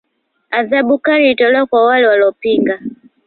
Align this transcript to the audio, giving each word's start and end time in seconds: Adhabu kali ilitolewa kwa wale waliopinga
Adhabu 0.51 0.97
kali 0.99 1.25
ilitolewa 1.25 1.65
kwa 1.65 1.85
wale 1.85 2.07
waliopinga 2.07 2.79